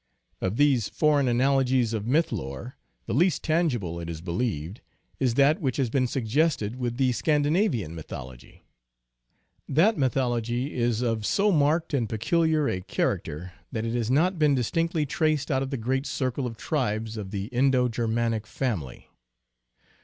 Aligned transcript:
Of 0.41 0.57
these 0.57 0.89
foreign 0.89 1.27
analogies 1.27 1.93
of 1.93 2.07
myth 2.07 2.31
lore, 2.31 2.75
the 3.05 3.13
least 3.13 3.43
tangible, 3.43 3.99
it 3.99 4.09
is 4.09 4.19
believed, 4.19 4.81
is 5.19 5.35
that 5.35 5.61
which 5.61 5.77
has 5.77 5.91
been 5.91 6.07
suggested 6.07 6.75
with 6.75 6.97
the 6.97 7.11
Scandinavian 7.11 7.93
mythology. 7.93 8.63
That 9.69 9.99
mythology 9.99 10.73
is 10.73 11.03
of 11.03 11.23
so 11.23 11.51
marked 11.51 11.93
and 11.93 12.09
peculiar 12.09 12.67
a 12.67 12.81
char 12.81 13.19
acter 13.19 13.51
that 13.71 13.85
it 13.85 13.93
has 13.93 14.09
not 14.09 14.39
been 14.39 14.55
distinctly 14.55 15.05
traced 15.05 15.51
out 15.51 15.61
of 15.61 15.69
the 15.69 15.77
great 15.77 16.07
circle 16.07 16.47
of 16.47 16.57
tribes 16.57 17.15
of 17.15 17.29
the 17.29 17.45
Indo 17.49 17.87
Germanic 17.87 18.47
family. 18.47 19.07